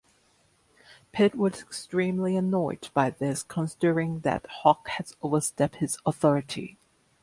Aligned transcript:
Pitt 1.11 1.35
was 1.35 1.61
extremely 1.61 2.35
annoyed 2.35 2.89
by 2.95 3.11
this, 3.11 3.43
considering 3.43 4.21
that 4.21 4.47
Hawke 4.47 4.87
had 4.87 5.11
overstepped 5.21 5.75
his 5.75 5.99
authority. 6.07 6.79